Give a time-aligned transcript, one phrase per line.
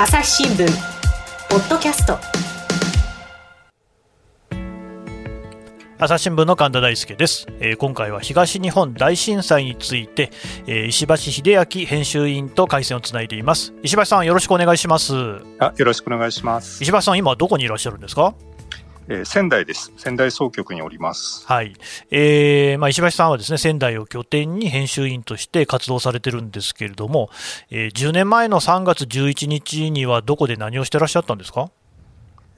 [0.00, 0.64] 朝日新聞
[1.50, 2.16] ポッドキャスト。
[5.98, 10.30] 朝日新聞の神田大輔です、えー、今回は東日本大震災について、
[10.68, 13.74] えー、石橋秀明編集員と回線をつないでいます。
[13.82, 15.14] 石橋さんよろしくお願いします。
[15.58, 16.80] あよろしくお願いします。
[16.80, 18.36] 石橋さん今どこにいらっしゃるんですか？
[19.10, 19.92] えー、仙台です。
[19.96, 21.46] 仙台総局におります。
[21.46, 21.74] はい。
[22.10, 27.30] えー、まあ、石橋さんはですね、仙台を拠点に編集員として活動されてるんですけれども、
[27.70, 31.70] えー、10年前の3月11日にはどこで何をしてらっしゃったんですか？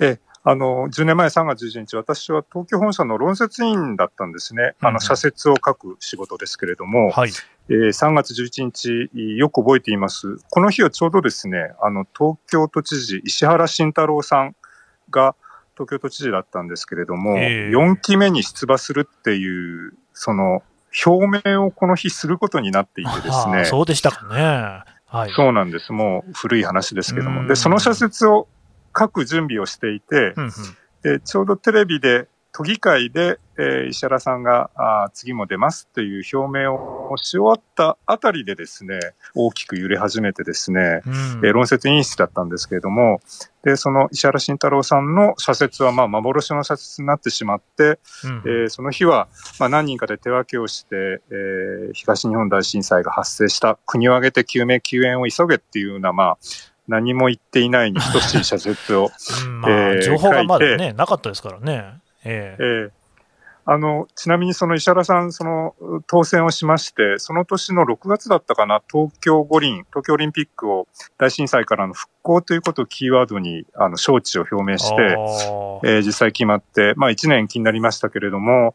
[0.00, 4.74] えあの、10年前3月11日、私は東京本社の論説委員だったんですね。
[4.80, 7.30] あの、社説を書く仕事ですけれども、はい。
[7.68, 10.38] えー、3月11日、よく覚えています。
[10.50, 14.56] この日はちょうどですね、あの、東京都知事、石原慎太郎さん
[15.10, 15.36] が、
[15.80, 20.62] 東京都知事だったんですけれども、えー、4期目に出馬するっていう、その、
[21.06, 23.64] 表明をこの日することになっていてですね。
[23.64, 24.82] そうでしたかね。
[25.06, 25.32] はい。
[25.32, 25.92] そうなんです。
[25.92, 27.46] もう古い話ですけども。
[27.46, 28.46] で、その社説を
[28.96, 30.50] 書く準備をしていて、うんうん、
[31.02, 38.98] で、ちょうどテレビで都議会で、えー、石原さんがあ次も出ますという表明をし終わったあたりでですね、
[39.34, 41.12] 大きく揺れ始めてですね、うん、
[41.46, 43.20] えー、論説委員室だったんですけれども、
[43.62, 49.28] で、その石原慎太郎さんの社説はまあ幻の社説になってしまって、うん、えー、その日は
[49.58, 56.38] まあ何人かで手分けをして、えー、東日本大震災が発生した国を挙げて救命救援を急げっていうようなまあ
[56.88, 59.10] 何も言っていないに等しい社説を、
[59.46, 62.00] うんまあ、えー、情報がまだね、なかったですからね。
[62.24, 62.62] ええ。
[62.62, 62.90] ー、
[63.64, 65.74] あの、ちなみにその石原さん、その
[66.06, 70.88] 当選をしまして、その年の6月だったかな、東京五輪、東京オリンピックを
[71.18, 75.02] 大震災からの復興ということをキーワードに、あの、招致を表明して、
[75.84, 78.74] えー、実際決まって、まあ1年気になりましたけれども、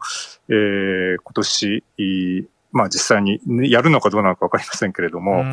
[0.50, 1.84] えー、今年、
[2.72, 3.40] まあ実際に
[3.72, 5.44] やるのかどうなのかわかりませんけれども、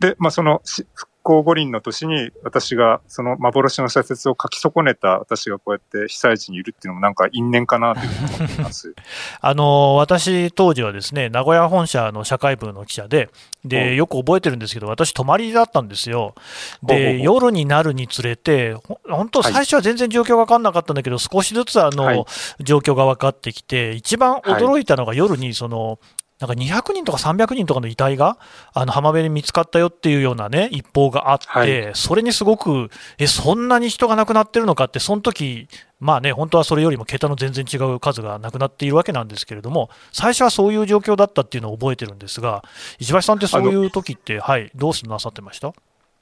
[0.00, 0.60] で、まあその
[0.94, 8.94] 復興五輪の年に私がその幻の社説を書き損ねた私がこうやって被災地にいるっていうのもなんか因縁かなというふうに思います。
[9.40, 13.30] あの、私当時はですね、名古屋本社の社会部の記者で、
[13.64, 16.34] で、よく覚えてるんですけど、私泊まりだったんですよ。
[16.82, 18.76] で、夜になるにつれて、
[19.08, 22.24] 本当最初は全然状況が分かんなかったんだけど、少しずつあの、はい、
[22.60, 25.98] 状況が分かってきて、一番驚いたのが夜にその、
[26.46, 28.38] なんか200人とか300人とかの遺体が
[28.72, 35.68] あの浜辺で見つかったよっていうようなね、一報があって、はい、それにすごく、え、そんなに人が亡くなってるのかって、その時
[36.00, 42.62] まあね、本当はそれよりも桁の全然違う数がなくなっているわけなんですけれども、最初はそういう状況だったっていうのを覚えてるんですが、
[42.98, 45.72] 石橋さんってそういう時って、はい、どうなさってました？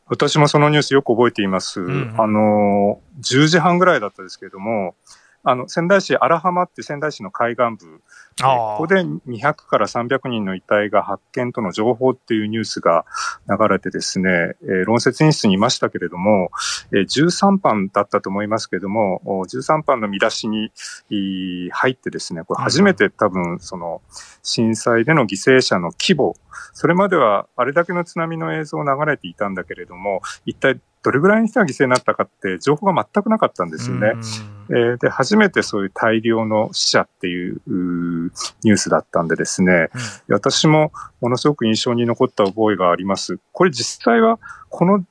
[0.06, 1.80] 私もそのニュースよく覚えています。
[1.80, 4.94] うん、あの、10時半ぐらいだったですけれども、
[5.44, 8.00] あの、仙台市荒浜って仙台市の海岸部、
[8.40, 13.04] ここで200から300人の遺体が発見との情報っていうニュースが
[13.48, 14.30] 流れてですね、
[14.62, 16.50] えー、論説員室にいましたけれども、
[16.92, 20.70] えー、13班だったと思いますけれども、13班の見出しに
[21.72, 24.00] 入ってですね、これ初めて多分その
[24.42, 26.36] 震災での犠牲者の規模、
[26.72, 34.12] それまではあれだけの津波の映像流れていたんだけれども、一体どれぐらいの人が犠牲になったかって情報が全くなかったんですよね。
[34.72, 39.90] えー、で、初めてそういう大量の死者っていうニュースだったんでですね、
[40.28, 43.38] うん、私もものすごく印象に残った覚えがあります。
[43.52, 44.38] これ実際は
[44.70, 45.04] この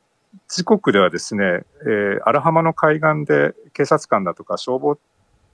[0.49, 4.97] 時刻ではですね、えー、荒浜の海岸で警察官だとか消防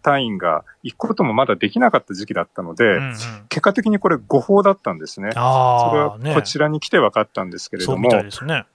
[0.01, 3.15] 隊員が行くこともまだできなかった時期だったので、うんうん、
[3.49, 5.31] 結果的にこれ誤報だったんですね。
[5.33, 8.65] それはこちらに来て分かったんですけれども、ね、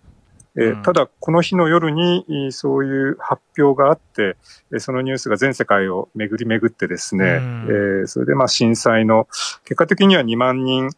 [0.57, 4.37] えー、ただ、この日の夜にそういう発表があって、
[4.79, 9.29] そのニュースが全世界を巡り巡ってですね、うん、えー、それでまあ震災の、
[9.65, 10.91] 結果的には2万人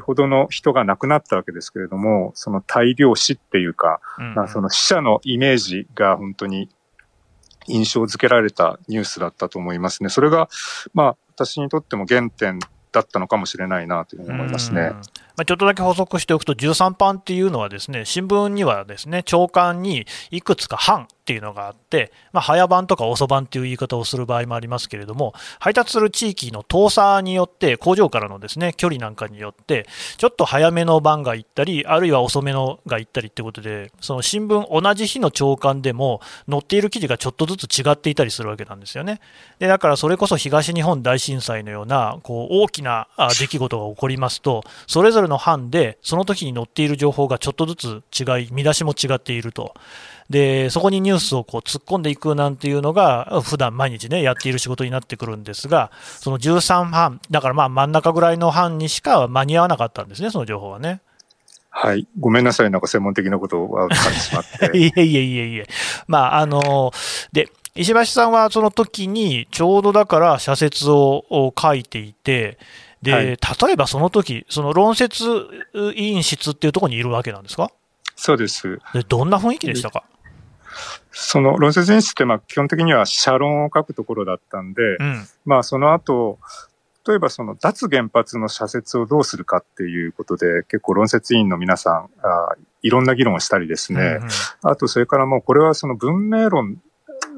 [0.00, 6.70] ほどの人が亡くなったわけですけれども、その大量死っていうか、うん、まあ、その死者のイメージが本当に
[7.66, 10.08] 印象づけられたニュースだったと思いますね。
[10.08, 10.48] それが、
[10.94, 12.58] まあ、私にとっても原点
[12.92, 14.90] だったのかもしれないなというふうに思いますね。
[15.36, 29.86] まあ、ちょっとだけ補足しておくと、13版っていうのはですね、新聞にはですね、朝刊にいくつか版っていうのがあって、まあ、早版とか遅版っていう言い方をする場合もありますけれども、配達する地域の遠さによって、工場からのですね、距離なんかによって、
[30.16, 39.20] ちょっと早めの版が行ったり、あるいは遅めのが行ったりってことで、その新聞同じ日の朝刊でも、載っている記事がちょっとずつ違っていたりするわけなんですよね。
[39.58, 43.06] で、だからそれこそ東日本大震災のような、こう、大きな
[43.38, 49.74] 出来事が起こりますと、それぞれの班で、その時に載っている情報がちょっとずつ違い、見出しも違っていると。
[50.30, 61.00] で、そこにニュースをこう突っ込んでいくなんていうのが、普段毎日ね、やっている仕事になってくるんですが、その13班、だからまあ真ん中ぐらいの班にしか間に合わなかったんですね、その情報はね。
[61.70, 62.06] はい。
[62.18, 62.70] ごめんなさい。
[62.70, 64.70] なんか専門的なことを分かってしまって。
[64.76, 65.66] いえいえいえいえ。
[66.08, 66.92] まあ、あの、
[67.32, 72.58] で、石橋さんはその時にちょうどだから社説を書いていて、
[73.02, 73.36] で、はい、例
[73.72, 75.24] えばその時、その論説
[75.94, 77.70] 委員室っていうところにいるわけなんですか？
[78.16, 78.80] そうです。
[78.92, 80.02] で、どんな雰囲気でしたか？
[81.10, 86.38] その論説委員室ってまあ基本的には社論を書くところだったんで、うん、まあその後、
[87.06, 94.28] 例えばその脱原発の社説をどうするかっていうことで、結構論説委員の皆さん、あいろんな議論をしたりですね、うんうん、
[94.62, 96.80] あとそれからもうこれはその文明論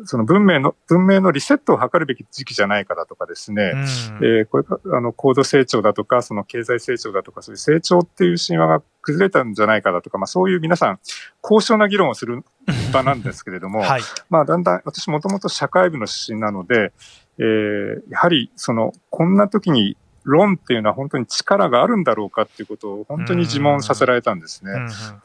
[0.05, 3.81] その文明の、文明のリセットを図るべき時期じゃないかだとかですね、うん、
[4.27, 11.01] えー、これあの、高度成長だとか、その経済成長だとか、そういう成長っていう神話が崩れたんじゃないかだとか、まあそういう皆さん、
[11.41, 12.45] 高尚な議論をする
[12.93, 16.93] 場なんですけれども、はい、まあだんだん、私もともと社会部の出身なので、
[17.39, 24.73] えー、やはり、その、こんな時に論っていうのは本当に力があるんだろうかっていうことを本当に自問させられたんですね。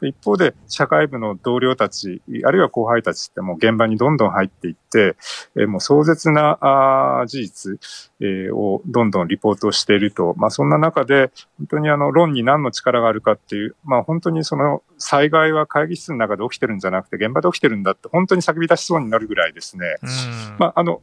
[0.02, 5.16] 一方で、社会部の同僚たち、あるいは後輩たちってもう現場にどんどん入っていって、
[5.56, 7.80] えもう壮絶なあ事実、
[8.20, 19.96] えー、をどんどんリポートしていると、まあそんな中で、本当にあの論に何の力があるかっていう、まあ本当にその災害は会議室の中で起きてるんじゃなくて現場で起きてるんだって本当に叫び出しそうになるぐらいですね。
[20.58, 21.00] まああの、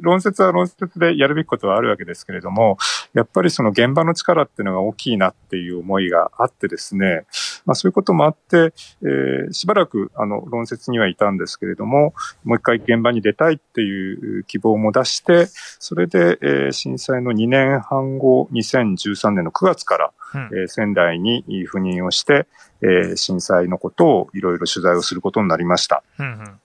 [0.00, 2.78] 論説は論説でやるべきことはあるわけですけれども、
[3.14, 7.24] やっぱりその現場の力っていうのが大きいなっていう思いがあってですね、
[7.64, 8.72] まあそういうこともあって、
[9.02, 12.14] えー、しばらくあの論説にはいたんですけれども、
[12.44, 15.46] もう一回現場に出たいっていう希望も出して、
[15.78, 22.46] それで、えー、震災の2年半後、2013年の9月から、うん、えー、仙台に赴任をして、
[22.82, 26.02] えー、震災のことをいろいろ取材をすることになりました。
[26.18, 26.58] うん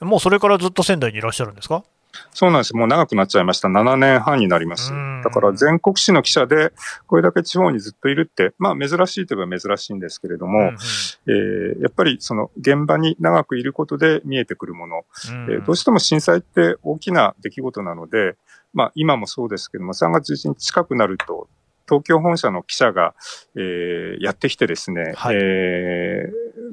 [0.00, 1.84] うん、もうそれからずっと仙台にいらっしゃるんですか？
[2.32, 2.76] そうなんです。
[2.76, 3.68] もう長くなっちゃいました。
[3.68, 4.92] 7年半になります。
[5.22, 6.72] だから全国紙の記者で、
[7.06, 18.36] これだけ地方にずっといるって、まあ珍しいといえば珍しいんですけれども、うんうん、えー、やっぱりその現場に長くいることで見えてくるもの、うんえー、どうしても震災って大きな出来事なので、
[18.72, 21.48] まあ今もそうですけども、3月11日近くなると、
[21.86, 23.14] 東京本社の記者が、
[23.56, 26.30] えー、やってきてですね、はい、え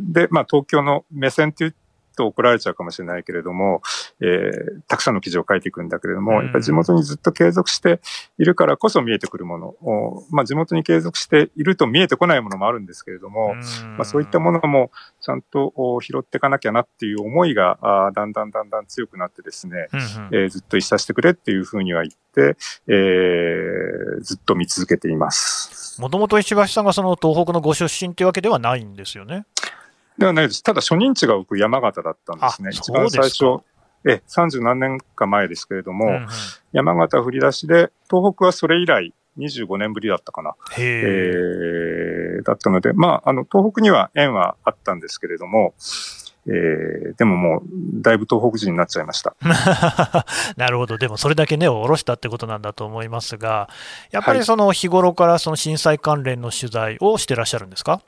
[0.09, 1.75] ー、で、まあ東京の目線っていう
[2.15, 3.81] と怒られちゃうかもしれないけれども、
[4.19, 8.01] えー、たくさんの記事を書いていくんだけれども、やっぱり地元にずっと継続して
[8.37, 13.55] いるからこそ見えてくるものを、まあ地元に継続していると見えてこないものもあるんですけれども、
[13.97, 14.91] まあそういったものも
[15.21, 19.87] ちゃんと拾っていかなきゃなっていう思いが、あだんだんだんだん強くなってですね、
[20.31, 25.99] えー、ずっといさせてくれっていうふうには言って、えー、ずっと見続けています。
[26.01, 29.45] もともと石橋さんがその東北のご出身というわけではないんですよね。
[30.21, 30.63] ではないです。
[30.63, 32.69] ただ初任地が僕山形だったんですね。
[32.71, 33.63] 一番最初。
[34.07, 36.27] え、30何年か前ですけれども、うんうん、
[36.71, 40.55] 山形振り出しで、東北はそれ以来25年ぶりだったかな。
[40.79, 45.73] えー、だったので、まあ、あの、東北には縁はあったんですけれども、
[46.47, 47.61] えー、でももう、
[48.01, 49.35] だいぶ東北人になっちゃいました。
[50.57, 50.97] なるほど。
[50.97, 53.69] でもそれだけ根を下ろしたってことなんだと思いますが、
[54.09, 58.01] やっぱりその日頃からその震災関連の取材をしてらっしゃるんですか？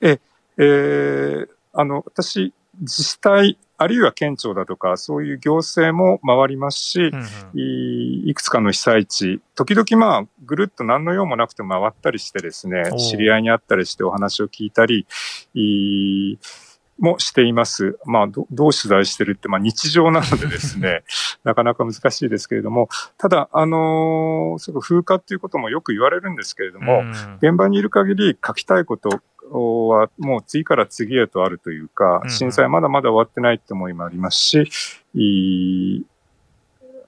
[0.00, 0.18] え、
[0.62, 15.06] えー、あの、私、自治体、あるいは県庁だとか、そういう行政も回りますし、うんうん、いくつかの被災地、時々まあ、ぐるっと何の用もなくて回ったりしてですね、知り合いに会ったりしてお話を聞いたり、
[15.54, 16.36] い
[17.00, 17.98] もしています。
[18.04, 21.02] まあど、どう取材してるって、まあ日常なのでですね、
[21.42, 27.02] なかなか難しいですけれども、ただ、あのー、その風化っていうこともよく言われるんですけれども、
[27.38, 36.06] 現場にいる限り書きたいことはもう次から次へとあるというか、震災まだまだ終わってないって思いもありますし、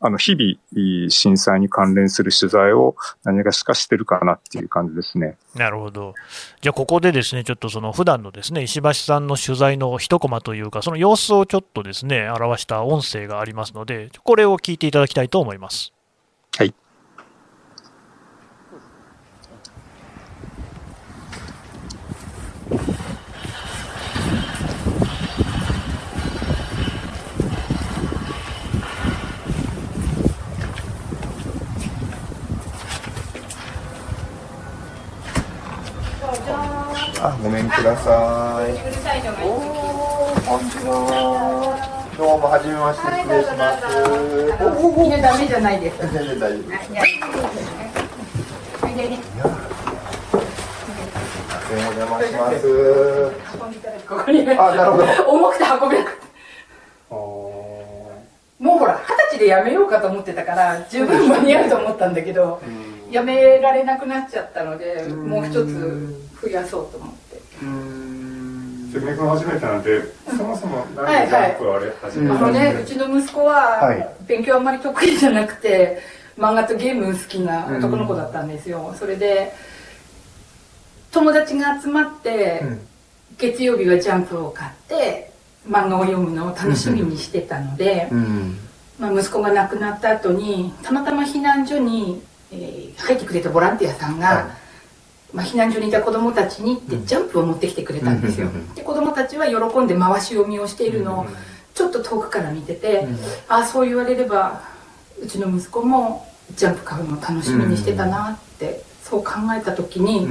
[0.05, 5.37] あの、日々、震災に関連する取材を何がしかしてるかなっていう感じですね。
[5.55, 6.15] なるほど。
[6.61, 15.93] じゃあ、ここでですね、ちょっとその普段のですね、石橋さんの取材の一コマというか、その様子をちょっとですね、表した音声がありますので、これを聞いていただきたいと思います。
[16.59, 16.75] はい。
[37.25, 38.73] あ、ごめんください。
[39.47, 41.79] おお、こんにちは。
[42.19, 43.87] どうも初めまして失礼します。
[45.07, 45.99] いやダメじゃないです。
[46.01, 46.91] 全然大丈夫です。
[51.71, 52.67] お邪魔します。
[54.09, 54.91] ここにあ、なる。
[54.91, 55.05] ほど。
[55.31, 56.23] 重くて運べなかった。
[57.15, 62.61] もうほら二十歳でやめようかと思ってたから十分間に合うと思ったんだけど、
[63.13, 67.41] やめられなくなっちゃったので、もう一つ増やそうと思って。
[68.93, 70.03] 関根君初めてなんで、
[70.37, 76.01] そもそも何でジャンプあれ始めたんですか、ね、うちの息子は勉強あんまり得意じゃなくて、
[76.37, 78.95] 漫画とゲーム好きな男の子だったんですよ。
[78.99, 79.53] それで、
[81.13, 82.63] 友達が集まって、
[83.39, 85.31] 月曜日はジャンプを買って、
[85.69, 88.11] 漫画を読むのを楽しみにしてたので、
[88.99, 94.62] まあ、息子が亡くなった後に、たまたま避難所に、えー、入ってくれたボランティアさんが、はい
[95.33, 98.49] まあ、避難所にいた子どもたちにってジャンプを持ってきてくれたんですよ。
[98.75, 101.27] で子どもたちは喜んで回し読みをしているのを
[101.75, 103.07] ちょっと遠くから見てて、
[103.49, 104.63] ああそう言われれば
[105.23, 110.29] うちの息子もジャンプ買うのを楽しみにしてたなってそう考えた時に、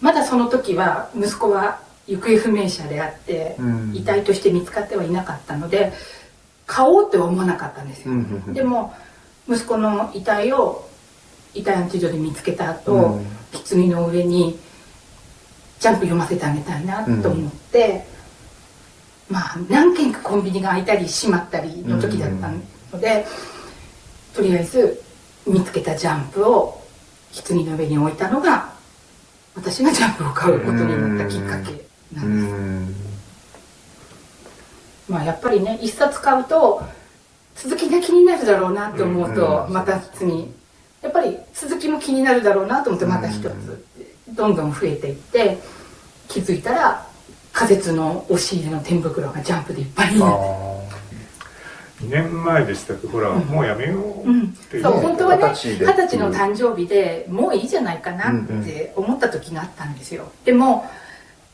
[0.00, 3.56] まだその時は息子は行方不明者であって、
[3.94, 5.92] 遺体として見つかってはいなかったので
[6.66, 8.14] 買おうっては思わなかったんですよ。
[8.52, 8.94] でも
[9.48, 10.88] 息子の遺体を
[11.54, 13.20] 遺体安置所で見つけた後、
[13.74, 14.58] うん、棺の上に
[15.78, 18.04] ジャンプ読ませてあげたいなと思って、
[19.28, 23.26] うん、まあ何軒かコンビニが開いたり閉まったりの時だったので、
[24.30, 25.02] うん、とりあえず
[25.46, 26.80] 見つけたジャンプを
[27.48, 28.72] 棺の上に置いたのが
[29.54, 31.84] 私がジャンプを買うことになったきっかけ
[32.14, 33.10] なんです。
[35.10, 36.82] まあやっぱりね一冊買うと
[37.56, 40.46] 続きが気になるだろうなと思うとまた次
[41.02, 43.84] やっぱり続きも気になるだろうなと思ってまた一つ
[44.28, 45.58] どんどん増えていって
[46.28, 47.06] 気づいたら
[47.52, 53.06] 仮設の押し入れの天袋がジャンプでいっぱいになって2年前でしたけ？
[53.06, 54.24] どほら、うん、もうやめようっ
[54.70, 60.30] ていう、そう本当はね二十歳の誕生日でもういいじゃないかなって思った時があったんですよ。
[60.44, 60.88] でも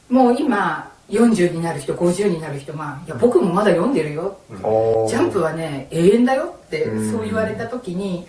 [0.09, 4.39] もう今40になる人50になる人が「いや僕もまだ読んでるよ」
[5.09, 8.27] ジャンプはね永遠だよ」ってそう言われた時に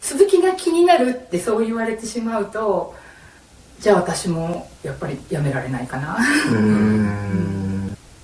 [0.00, 2.94] 続きが気になるってそう言われてしまうと
[3.80, 6.18] じゃあ私もやっぱりやめられないかな。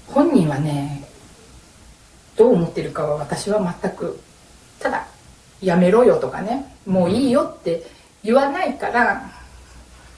[0.07, 1.07] 本人はね
[2.37, 4.19] どう思ってるかは私は全く
[4.81, 5.07] ただ
[5.61, 7.87] やめろよとかねもういいよって
[8.23, 9.31] 言わないから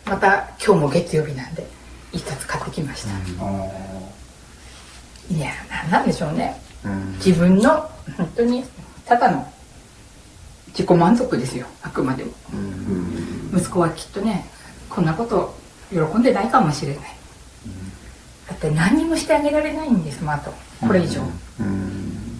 [0.07, 1.67] また今日も月曜日なんで
[2.12, 3.11] 一冊買ってきました、
[5.35, 6.59] いや何なんでしょうね。
[7.25, 8.65] 自分の本当に
[9.05, 9.53] ただの
[10.78, 12.30] 自己満足ですよあくまでも、
[13.52, 14.49] 息子はきっとね
[14.88, 15.52] こんなこと
[15.90, 17.04] 喜んでないかもしれない、
[18.49, 21.23] だって何にもしてあげられないんですもあとこれ以上、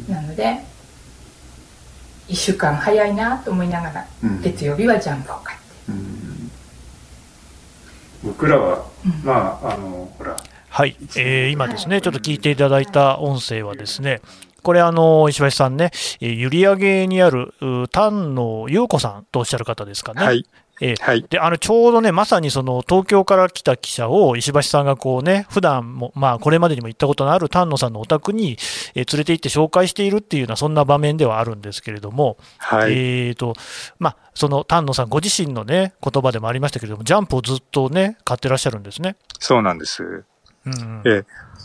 [0.09, 0.61] なので
[2.29, 4.07] 1週間早いなと思いながら、
[4.41, 5.65] 月曜日はジャンプを買って、
[8.23, 8.87] 僕らは、
[9.25, 10.37] まああのほら。
[10.71, 14.21] はい、えー、今ですね、ちょっと聞いていただいた音声はですね、
[14.69, 17.55] これあの、石橋さんね、閖上にある
[17.91, 20.23] 丹野優子さんとおっしゃる方ですかね。
[20.23, 20.45] はい。
[20.83, 28.59] えー、はい、であのちょうどね、まさにその東京から来た記者を石橋さんがこうね、普段も、まあ、これまでにも行ったことのある丹野さんのお宅に、
[28.95, 33.55] えー、連れて行って紹介しているっていうような、そんな場面ではあるんですけれども、はい、えーと
[33.99, 39.17] まあ、その丹野さんご自身のね、言葉でもありましたけれども、ジャンプをずっとね、買ってらっしゃるんですね。
[39.39, 40.25] そうなんです。
[40.67, 41.25] うん、えー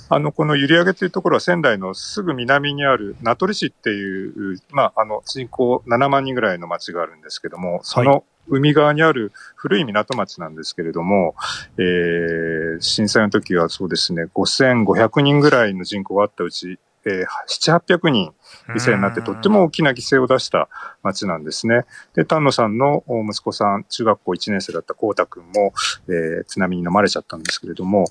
[0.09, 11.35] あの、この閖上というところは仙台のすぐ南にある名取市っていう、まあ、あの、人口7万人ぐらいの町があるんですけども、その海側にある古い港町なんですけれども、
[11.77, 18.33] えー、震災の時はそうですね、5500人ぐらいの人口があったうち、えー、7、800人
[18.69, 20.69] 犠牲になってとっても大きな犠牲を出した
[21.01, 21.85] 町なんですね。
[22.13, 25.73] で、丹野さんの息子さん、中学校1年生だった光太くんも、
[26.07, 28.05] えー、津波に飲まれちゃったんですけれども、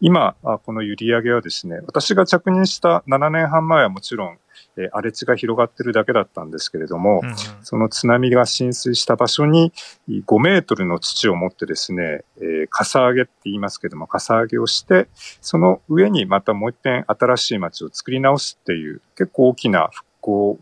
[0.00, 4.38] 今、この閖上はですね、私が着任した7年半前はもちろん、
[4.76, 9.72] え荒れ地が広がってるだけだったんですけれども、うんうん、その津波が浸水した場所に
[10.08, 15.08] 5メートルの土を持ってですね、えー、かさ上げって言いますけども、かさ上げをして、
[15.40, 19.87] その上にまたもう一遍新しい町を作り直すっていう結構大きな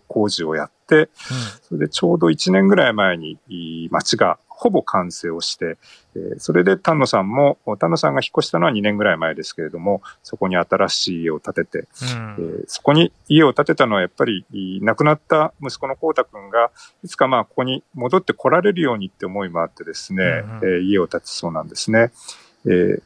[0.08, 1.08] 工事をやって、うん、
[1.62, 3.38] それでちょうど1年ぐらい前に
[3.90, 5.76] 町がほぼ完成をして、
[6.14, 11.88] えー、それで丹野さんも、丹野さんが引っ越したのは2年ぐらい前ですけれども、そこに新しい家を建てて、
[12.66, 14.46] そこに家を建てたのはやっぱり
[14.80, 16.70] 亡くなった息子の光太くんが、
[17.04, 22.10] いつかまあここに戻って来られるようにって思いもあってですね、うんうん、えー、家を建てそうなんですね。
[22.64, 23.02] えー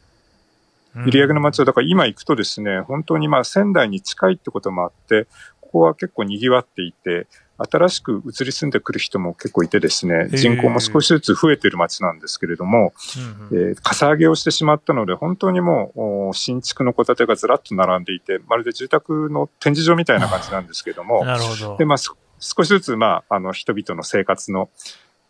[0.92, 5.28] 閖上の町は、だから今行くとですね、本当にまあ仙台に近いってこともあって、
[5.70, 12.92] ここは結構賑わっていて、新しく移り住んでくる人も結構いてですね、人口も少しずつ増えている街なんですけれども、
[13.52, 21.76] えー、かさ上げをしてしまったので、本当にもう新築の戸建てがずらっと並んでいて、まるで住宅の展示場みたいな感じなんですけども、なるほど。
[21.76, 24.70] で、まあ、少しずつ、まあ、あの、人々の生活の、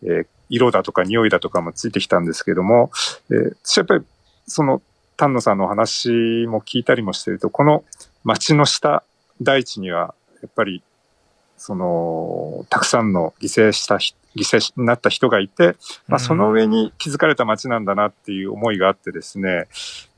[0.02, 2.90] えー色だとか匂いだとかもついてきたんですけども、
[3.30, 4.04] えー、私やっぱり
[4.48, 4.82] その
[5.16, 7.84] 丹野さんの話も聞いたりもしてると、この
[8.24, 9.04] 街の下、
[9.40, 10.82] 大地にはやっぱり
[11.60, 15.76] その、たくさんの犠牲した犠牲になった人がいて、
[16.08, 19.68] まあ、その上に築かれた街なんだなっていう思いがあってですね、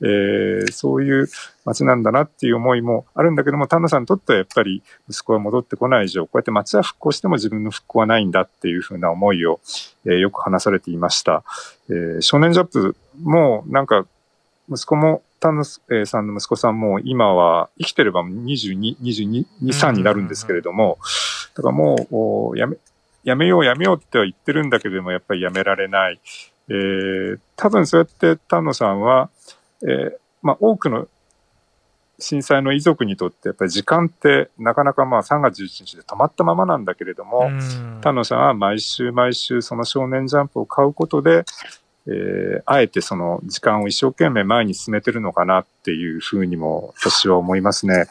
[0.01, 1.27] えー、そういう
[1.65, 9.59] 街なんだなっていう思いもあるんだけども、丹野さんにとってはやっぱり息子が戻ってこない以上、こうやって街は復興しても自分の復興はないんだっていうふうな思いを、
[10.05, 11.43] えー、よく話されていました。
[11.89, 14.05] えー、少年ジャップもなんか
[14.73, 20.97] 息子も丹野さんの息子さんも今は生きてれば22、22、3になるんですけれども、
[21.55, 22.77] だからもう、やめ、
[23.23, 26.19] やめようやめようっては言ってるんだけども、やっぱりやめられない。
[26.69, 29.29] えー、多分そうやって丹野さんは、
[29.81, 31.07] えー、まあ多くの
[32.19, 37.49] 震災の遺族にとってやっぱり時間ってなかなかまあ3月11日で止まったままなんだけれども、
[38.01, 41.43] 丹野さんは毎週毎週その少年ジャンプを買うことで、
[42.07, 48.05] えー、あえてその時間を一生懸命前に進めてるのかなっていうふうにも私は思いますね。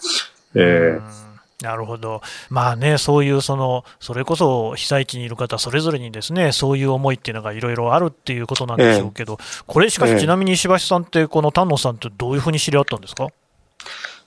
[0.54, 1.32] えー。
[1.62, 2.22] なるほど。
[2.50, 13.28] まあね、そういうその、それこそ被災地にいる方それぞれにですね、そういう思いっていうのがいろいろあるっていうことなんでしょうけど、えー、これしかしちなみに石橋さんって、この丹野さんってどういうふうに知り合ったんですか？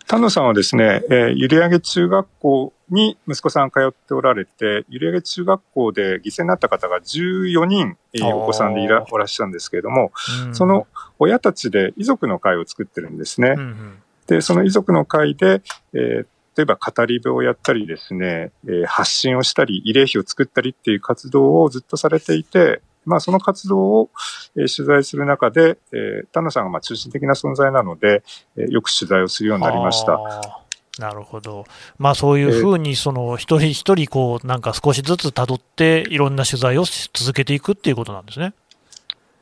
[0.08, 10.12] 丹野さんはですね、えー、ゆり上げ中学校に息子さん通っておられて、ゆり上げ中学校で犠牲になった方が14人、えー、お子さんでいらっしゃるんですけれども、
[10.54, 10.88] その
[11.20, 13.56] 親たちで遺族の会を作ってるんですね。
[13.58, 15.62] うんうん、で、その遺族の会で、
[15.94, 16.26] えー、
[16.58, 24.10] 例えば語り部をやったりですね、えー、発信をしたり、慰霊碑を作ったりっていう活動をずっとされていて、まあその活動を、
[24.56, 28.24] えー、取材する中で、えー、田野さんがまあ中心的な存在なので、
[28.58, 30.65] えー、よく取材をするようになりました。
[31.00, 31.66] なるほど。
[31.98, 38.54] まあそういうふうに、その一人一人こう、なんか少しずつ辿って、いろんな取材を続けていくっていうことなんですね。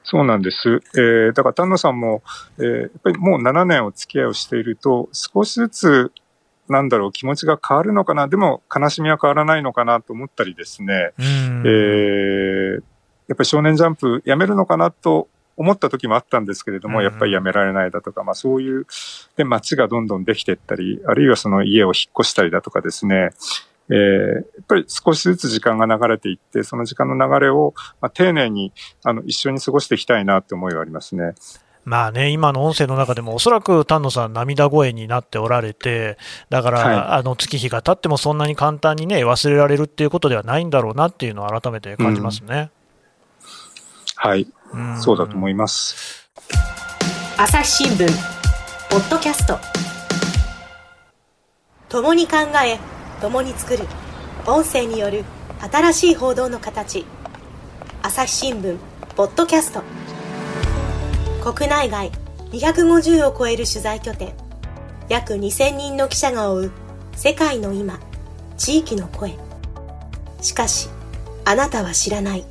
[0.03, 0.81] そうなんです。
[0.95, 2.23] えー、だから丹野さんも、
[2.57, 6.11] えー、やっぱりもう7年お付き合いをしていると、少しずつ
[6.69, 12.73] なんだろう、気持ちが変わるのかな、でも悲しみは変わらないのかなと思ったりですね、えー、
[13.27, 18.85] やっぱり少年ジャンプやめるのかなと思った時もあったんですけれども、やっぱりやめられないだとか、まあそういう、
[19.35, 23.31] で、街がどんどんできていったり、あるいはその家を引っ越したりだとかですね、
[23.89, 28.71] えー、やっぱり少しずつ時間が流れていって、その時間の流れを、まあ、丁寧に
[29.03, 31.35] あの一緒に過ごしていきたいなって思いはありますね。
[31.85, 36.17] まあね、今の音声の中でも、おそらく丹野さん、涙声になっておられて、
[36.49, 42.55] だから、はい、あの月日が経っても、そんなに簡単にね、忘れられるっていうことではないんだろうなっていうのを改めて感じますね。
[42.55, 42.69] うん、
[44.15, 46.29] はい、うそうだと思います。
[47.37, 48.07] 朝日新聞、
[48.89, 49.57] ポッドキャスト。
[51.89, 52.79] 共に考え、
[53.21, 53.85] 共に作る、
[54.45, 55.23] 音声による
[55.71, 57.05] 新しい報道の形。
[58.01, 58.77] 朝日新聞、
[59.15, 59.81] ポッドキャスト。
[61.43, 62.09] 国内外
[62.53, 64.33] 250を超える取材拠点
[65.09, 66.71] 約2000人の記者が追う
[67.17, 67.99] 世界の今
[68.57, 69.35] 地域の声
[70.39, 70.87] しかし
[71.43, 72.45] あなたは知らない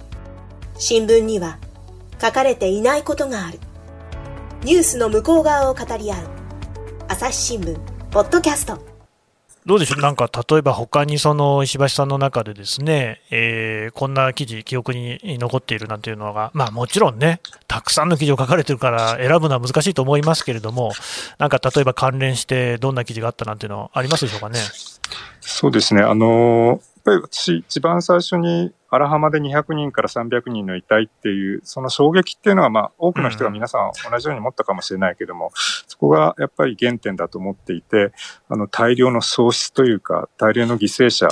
[0.84, 1.58] 新聞には
[2.20, 3.60] 書かれていないことがある
[4.64, 6.26] ニュースの向こう側を語り合う
[7.06, 7.78] 朝日新聞
[8.10, 8.82] ポッドキャスト
[9.64, 10.00] どうでしょう？
[10.00, 20.90] なんか、例えば他にその石橋さんの中でですね、えー、こんな記事、記憶に残っているなんていうのが、まあもちろんね、たくさんの記事を書かれてるから選ぶのは難しいと思いますけれども、
[21.38, 24.58] なんか例えば関連してどんな記事があったなんていうのありますでしょうかね？
[25.40, 26.02] そうですね。
[26.02, 35.50] あのーぱり私、一番最初に荒浜で200人から300人の遺体っていう、その衝撃っていうのは、まあ、多くの人が皆さん同じように思ったかもしれないけども、
[35.86, 38.12] そこがやっぱり原点だと思っていて、
[38.50, 41.26] あの、大量の喪失というか、大量の犠牲者、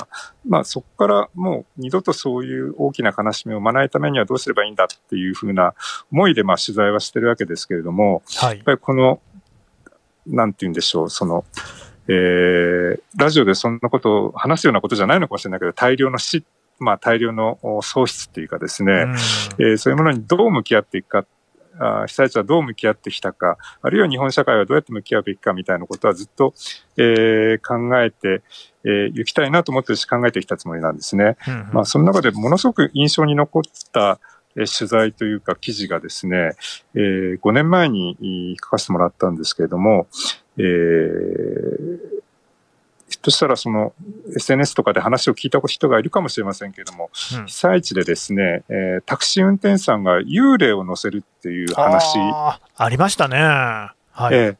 [0.48, 5.74] まあ、そこからもう二度とそういう大きな悲しみを生まないためにはどうすればいいんだっていうふうな
[6.10, 9.20] 思いで、まあ、取材はしてるわけですけれども、はい、やっぱりこの、
[10.26, 11.44] なんて言うんでしょう、その、
[12.08, 16.44] えー、ラジオでそんなことを話すようなことじゃないのかもしれないけど、大量の死、
[16.80, 21.26] まあ大量の喪失っていうかですね、うん、えー、そういうものにどう向き合っていくか、
[21.78, 26.54] あ被災地はどう向き合ってきたか、あるいは日本社会はどうやって向き合うべきかみたいなことはずっと、
[26.96, 28.42] えー、考えて、
[28.84, 31.36] えー、行きたいなと思ってるし考えてきたつもりなんですね。
[31.46, 33.62] うんうん、まあその中でものすごく印象に残っ
[33.92, 34.18] た
[34.54, 36.52] 取材というか記事がですね、
[36.94, 40.08] えー、5年前に書かせてもらったんですけれども、
[40.58, 41.89] えー、
[43.22, 43.92] としたらその
[44.36, 52.18] SNS とかで話を聞いた人がいるかもしれませんけれども、うん、被災地でですね、えー、タクシー運転手さんが幽霊を乗せるっていう話。
[52.18, 53.38] あありましたね。
[53.38, 53.94] は
[54.32, 54.34] い。
[54.34, 54.56] えー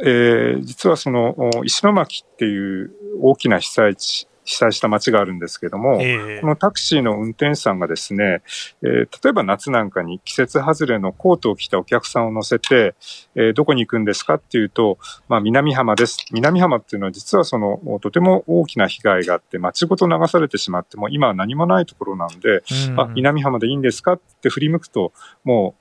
[0.00, 8.40] えー、実はその石巻っていう大きな被災地、被災した街があるんですけども、えー、このタクシーの運転手さんがですね、
[8.82, 12.94] えー、例えば夏なんかに季節外れのコートを着たお客さんを乗せて、
[13.34, 14.96] えー、どこに行くんですかっていうと、
[15.28, 16.24] まあ、南浜です。
[16.32, 25.12] 南浜っていうのは実はその、とても大きな被害があって、街ごと流されてしまって、も今は何もないところなんで、うん、あ、南浜でいいんですかって振り向くと、
[25.44, 25.74] も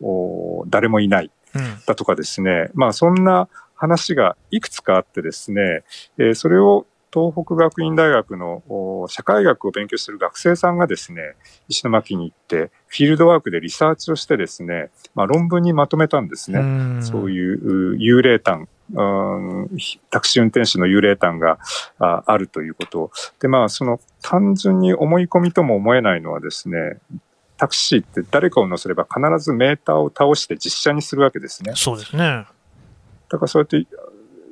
[0.66, 1.32] う、誰もいない。
[1.86, 5.84] だとかですね、うん、まあそんな話がいくつかあってですね、
[6.18, 6.86] えー、それを
[7.18, 11.34] 東北学院大学の社会学を勉強している学生さんがですね、
[11.68, 17.00] 石巻に行って、フィールドワークでリサーチをしてですね、まあ、論文にまとめたんですね。
[17.00, 18.68] うそういう幽霊炭、
[20.12, 21.58] タクシー運転手の幽霊炭が
[21.98, 27.00] あるということで、まあ、その単純に思い込みとも思えないのはですね、
[27.58, 31.74] タクシーって誰かを乗せれば必ずメーターを倒して実写にするわけですね。
[31.76, 32.46] そうですね。
[33.30, 33.88] だからそうやって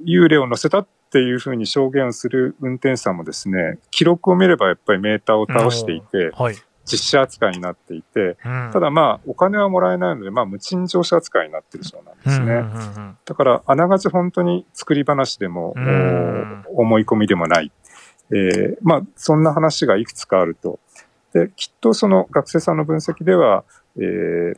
[0.03, 12.45] 幽霊を乗せたっていうふうに証言する運転手さんもですね、記録を見ればやっぱりメーターを倒していて、はい、実写扱いになっていて、うん、ただまあ、お金はもらえないので、まあ、無賃乗車扱いになってるそうなんですね。
[12.45, 17.71] うんうんうん、だから、あながち本当に作り話でも、うん、思い込みでもない。
[18.31, 20.81] えー、まあ、そんな話がいくつかあると。
[21.31, 23.63] で、きっとその学生さんの分析では、
[23.95, 24.57] えー、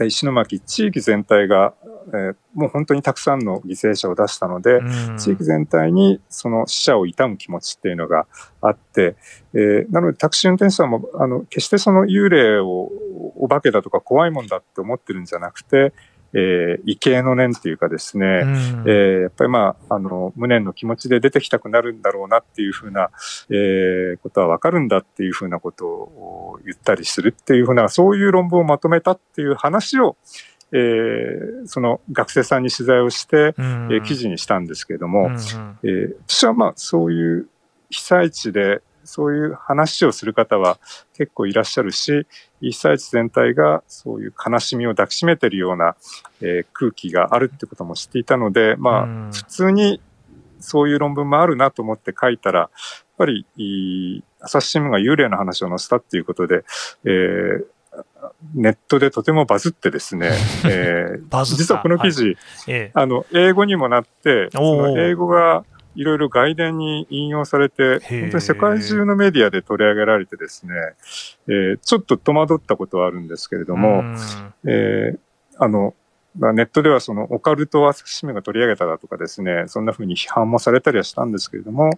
[0.00, 1.74] 石巻地域全体が、
[2.08, 4.80] えー、もう本当にたくさんの犠牲者を出したので、
[5.18, 8.26] 地域全体にその死者を悼む気持ちっていうのが
[8.60, 9.16] あって、
[9.54, 12.90] えー、なのでタクシー運転手さんも、あの、決してその幽霊を
[13.36, 15.92] お化けだとか怖いもんだって思ってるんじゃなくて、
[16.34, 18.54] えー、畏敬の念っていうかですね、うん、
[18.86, 23.10] えー、やっぱりまあ、あの、無念の気持ちで出てきたくなるんだろうなっていうふうな、
[23.50, 30.16] えー、ことはわかるんだっていうふうなことを言ったりするっていうふうな、そういう論文をまとめたっていう話を、
[30.72, 37.48] えー、その学生さんに取材をして、うん、えー、記事にしたんですけれども、うん、えー、私はまあ、そういう
[37.90, 40.78] 被災地でそういう話をする方は
[41.14, 42.26] 結構いらっしゃるし、
[42.60, 45.96] 被災地全体がそういう悲しみを抱きしめてるような、
[46.40, 50.00] えー、空気があるってことも知っていたので、まあ、普通に
[50.60, 52.70] そういう論文もあるなと思って書いたら、やっ
[53.18, 56.64] ぱり、朝日新聞が幽霊の話を載せたっていうことで、
[57.04, 57.64] えー、
[58.54, 60.30] ネットでとてもバズってですね、
[60.64, 62.36] えー、実はこの記事、はい。
[62.68, 70.72] ええ、あの、英語にもなって、その英語がいろいろ外伝に引用されて、本当に世界中のメディアで取り上げられてですね、
[71.48, 74.02] えー、ちょっと戸惑ったことはあるんですけれども、
[74.66, 75.18] えー、
[75.58, 75.94] あの、
[76.34, 81.90] ネットではそのオカルト朝日新聞が取り上げただとかですね、そんな風に批判もされたりはしたんですけれども、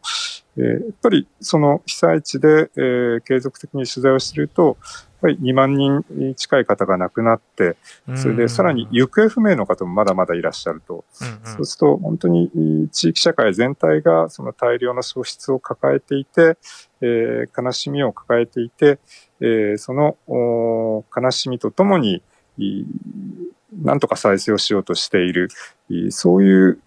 [0.57, 4.77] えー、やっぱりその被災地で、えー、継続的に取材をしていると、
[5.25, 7.77] ぱり2万人近い方が亡くなって、
[8.15, 11.05] それでさらに行方不明の方もまだまだいらっしゃると。
[11.45, 16.59] そうすると本当に地域社会全体がその大量の喪失を抱えていて、
[17.01, 18.99] えー、悲しみを抱えていて、
[19.41, 20.17] えー、その
[21.17, 22.23] 悲しみとともに、
[23.83, 25.49] なんとか再生をしようとしている、
[26.11, 26.81] そういう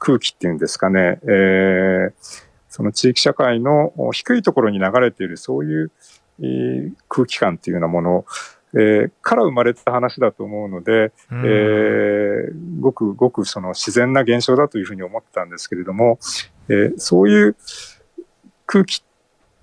[0.00, 2.12] 空気っていうんですかね、えー、
[2.68, 6.13] その地域社会の低いところに流れているそういうえー、
[7.08, 8.24] 空気感っていうようなもの、
[8.74, 16.18] えー、から生まれた話だと思うので、うん、えー、ごくごくその自然な現象だというふうに思ったんですけれども、
[16.68, 17.56] えー、そういう
[18.66, 19.04] 空気、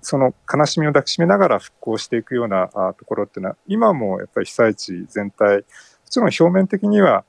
[0.00, 5.62] その悲しみを抱きしめながら復興していくようなあところっていうのは、今もやっぱり被災地全体、も
[6.08, 7.24] ちろん表面的には、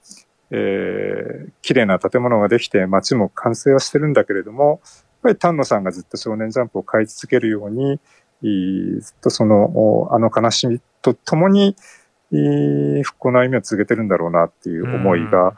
[0.51, 4.79] えー、綺麗な建物ができて街も完成はしてるんだけれども、やっ
[5.23, 7.99] ぱり丹野さんがずっと少年ジャンプを買い続けるように、
[9.01, 11.75] ずっとその、あの悲しみとともに、
[13.03, 15.53] 復興の歩みを続けてるんだろうなっていう思いが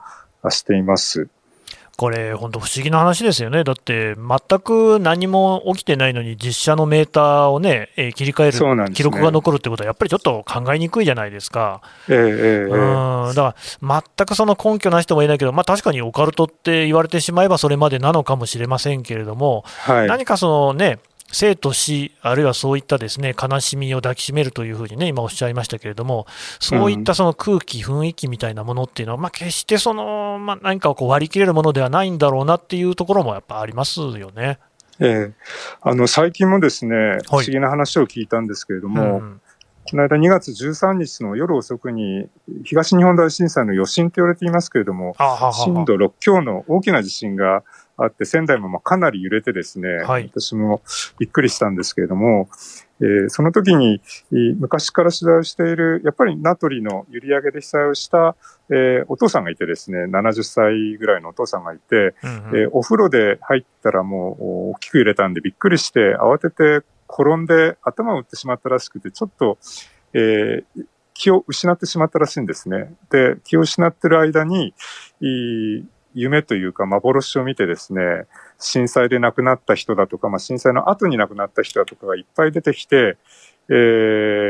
[0.52, 1.30] しています。
[1.98, 3.64] これ、本当不思議な話ですよね。
[3.64, 11.82] だって、全く何も起きてないのに、実写のメーターをね、えー、切り替える、ね、記録が残るってことは、やっぱりちょっと考えにくいじゃないですか。
[12.10, 13.34] えー、えー、うん。
[13.34, 21.00] だから、全くその根拠なしとも言えないけど、まあ確かにオカルトって言われてしまえばそれまでなのかもしれませんけれども、はい、何かそのね、
[21.32, 26.28] 生と死、あるいはそういったですね悲しみを抱きしめるというふうにね、今おっしゃいましたけれども、
[26.60, 34.60] そういったその空気、雰囲気みたいなものっていうのは、まあ、決してその、まあ、何かをこう割り切れるものではないんだろうなっていうところもやっぱありますよね。
[35.00, 35.34] ええ。
[35.82, 39.42] あの最近もですね、不思議な話を聞いたんですけれども、うん
[39.88, 42.28] この間2月13日の夜遅くに、
[42.64, 45.16] 東日本大震災の余震と言われていますけれども、
[45.54, 47.64] 震度6強の大きな地震が
[47.98, 50.82] あって、仙台もまあかなり揺れてですね、はい、私も
[51.20, 52.50] びっくりしたんですけれども、
[53.02, 58.36] えー、その時に、昔から取材をしている、やっぱり名取の閖上で被災をした、
[58.70, 69.58] えー、お父さんがいてですね、70歳ぐらいのお父さんがいて、うんうん、えー、お風呂で入ったらもう大きく揺れたんでびっくりして、慌てて転んで頭を打ってしまったらしくて、ちょっと、
[70.14, 72.94] えー、気を失ってしまったらしいんですね。
[73.10, 74.74] で、気を失ってる間に、
[76.16, 78.02] 夢というか幻を見てですね、
[78.58, 83.18] 震災で亡くなった人だとか、まあ、震災の後に亡くなった人だとかがいっぱい出てきて、
[83.70, 83.74] え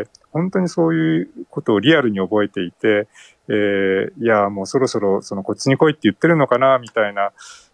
[0.04, 3.08] ー、本当にそういうことをリアルに覚えていて、
[3.48, 7.32] えー、いや、もうそろそろそのこっちに来いって言ってるのかな、みたいな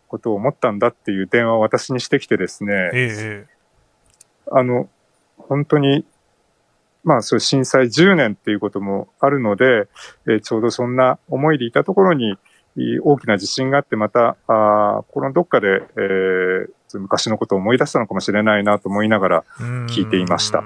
[0.07, 4.89] ことを思ったんだっていう電話を私にしてきてですね、えー、あの、
[5.37, 6.05] 本当に、
[7.03, 9.87] まあ、そう震災10年っていうこともあるので、
[10.27, 12.37] えー、ちょうどそんな思いでいたところに、
[13.03, 19.43] 大きな地震があって、また、あこのどっかで、えー、昔のことを思い出したのかもしれないなと思いながら
[19.87, 20.63] 聞いていました。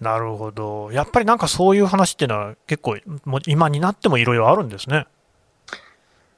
[0.00, 0.90] なるほど。
[0.92, 5.06] やっぱりなんかそういう話っていうのは結構、もう今になってもいろいろあるんですね。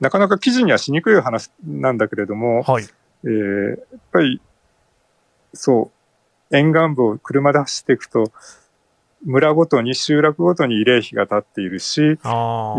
[0.00, 2.84] なかなか記事にはしにくい話なんだけれども、はい。
[3.24, 4.40] えー、やっぱり、
[5.54, 5.90] そ
[6.50, 8.30] う、沿岸部を車で走っていくと、
[9.24, 12.74] 村ごとに、集落ごとに慰霊碑が立っているし、あ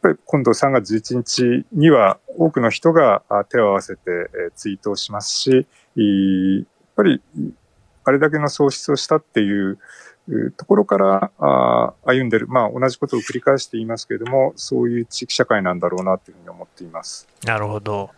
[0.00, 4.02] ぱり今度3月11日には多くの人が手を合わせて
[4.54, 5.64] ツイートをしますし、やっ
[6.96, 7.22] ぱり
[8.04, 9.78] あれだけの喪失をしたっていう
[10.56, 11.32] ところから
[12.04, 17.28] 歩んでる、まあ同じことを繰り返して言いますけれども、そういう地域社会なんだろうなというふうに思っています。
[17.44, 18.10] なるほど。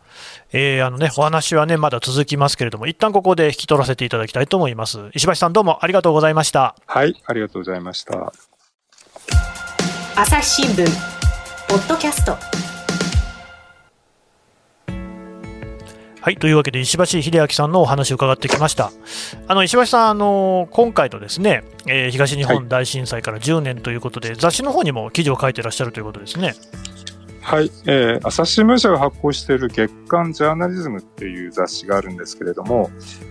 [0.53, 4.99] えー、あのね、お話はね、まだ続きますけれども、一旦ここで引き取らせていただきたいと思います。
[5.15, 6.77] 石橋さんどうもありがとうございました。
[6.87, 8.33] はい、ありがとうございました。
[10.15, 11.12] 朝日新聞
[11.73, 12.37] ポッドキャスト
[16.21, 16.37] はい。
[16.37, 18.93] というわけで、石橋秀明さんのお話を伺ってきました。
[19.49, 26.53] あの、石橋さん、あの、今回のですね、えー、東日本大震災から10年ということで、はい、雑誌の方にも記事を書いてらっしゃるということですね。
[27.41, 27.71] はい。
[27.87, 32.91] えー、朝日新聞社が発行している月刊ジャーナリズムっていう雑誌があるんですけれども、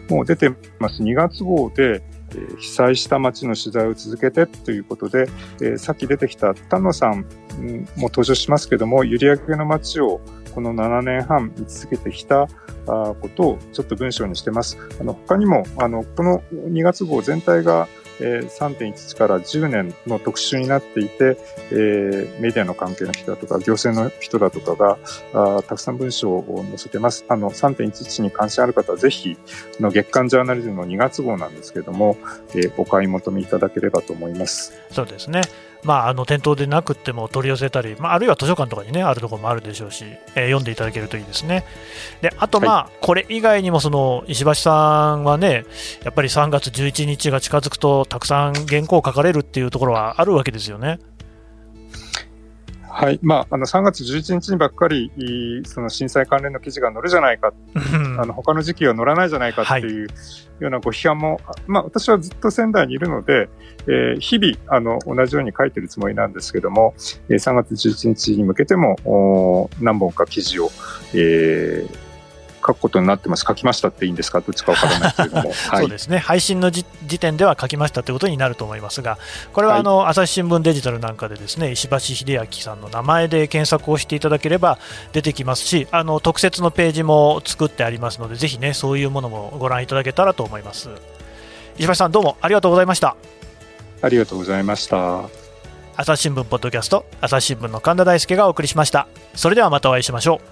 [0.09, 1.03] もう出てます。
[1.03, 2.10] 2月号で、え
[2.59, 5.27] 被災した町の取材を続けてということで、
[5.61, 7.25] えさっき出てきた丹野さん
[7.97, 10.21] も登場しますけども、閖上の町を
[10.53, 12.47] この7年半見続けてきた
[12.85, 14.77] ことをちょっと文章にしてます。
[14.99, 17.87] あの他にも、あの、この2月号全体が
[18.19, 21.37] えー、3.11から10年の特集になっていて、
[21.71, 24.97] えー、メディアの関係の人だとか、行政の人だとかが、
[25.33, 27.25] あたくさん文章を載せてます。
[27.27, 29.37] あの、3.11に関心ある方はぜひ、
[29.79, 32.17] の月刊ジャーナリズムの2月号なんですけれども、
[32.49, 34.73] えー、お買い求めいただければと思います。
[34.91, 35.41] そうですね。
[35.83, 41.65] まあ、あの店頭でなくても取り寄せたり、まあ、あるいは図書館とかに、ね、あるところもあるでしょうし、えー、読んでいただけるといいですね。
[42.21, 45.65] であと、まあ、はい、これ以外にもその石橋さんはね、
[46.03, 50.99] やっぱり3月11日が近づくと、たくさん原稿を書かれるっていうところはあるわけですよね。
[52.93, 53.19] はい。
[53.23, 55.11] まあ、あの、3月11日にばっかり、
[55.65, 57.53] その震災関連の記事が載るじゃないか、
[58.19, 60.05] あの、他の時期は載らないじゃないかってい。
[60.05, 60.07] う
[60.59, 63.49] ようなご批判も、はい、まあ、私はずっと仙台にいるので、
[63.87, 66.93] えー、日々、あの、同じように書いてるつもりなんですけども、
[67.29, 70.69] えー、3月11日に向けても、お何本か記事を、
[71.13, 72.10] えー、
[72.65, 76.85] 書くことになってます、書きましたっていいんですか、どっちかわからないけれども、 はい、そうですね、配信の時
[77.19, 79.17] 点では書きましたということになると思いますが、
[79.53, 84.77] これはあの、はい、朝日新聞デジタルなんかでですね石橋秀明さんの名前で検索をしていただければ
[85.13, 90.89] 出てきますし、あの特設のページも作ってありますので、ぜひね、そういうものもご覧いただけたらと思います。
[91.77, 93.15] 石橋さん、どうもありがとうございました。
[94.01, 95.23] ありがとうございました。
[95.95, 99.07] 朝日新聞ポッドキャスト朝日新聞の神田大輔がお送りしました。
[99.35, 100.50] それではまたお会いしましょう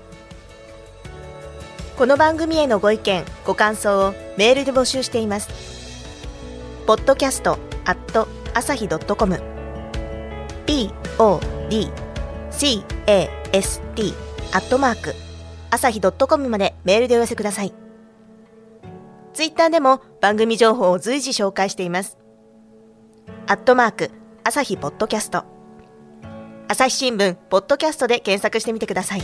[2.00, 5.50] この番組へのご意見ご感想をメールで募集しています。
[6.88, 9.42] ポッドキャストアット朝日ドットコム。
[10.66, 10.96] podcast
[14.54, 15.14] アットマーク
[15.72, 17.74] 朝日ドットコムまでメールでお寄せください。
[19.34, 22.18] ツイッターでも番組情報を随時紹介しています。
[23.46, 24.12] アットマーク
[24.46, 25.44] 朝日ポッドキャスト。
[26.70, 29.22] 朝日新聞ポッドキャストで検索してみてください。